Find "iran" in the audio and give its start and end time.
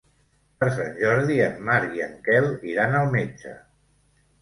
2.73-3.01